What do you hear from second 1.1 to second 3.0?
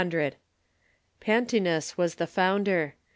Pantaenus was the founder.